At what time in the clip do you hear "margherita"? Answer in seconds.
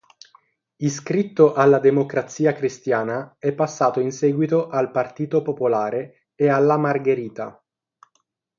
6.75-7.63